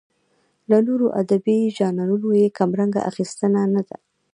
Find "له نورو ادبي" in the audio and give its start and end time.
0.69-1.59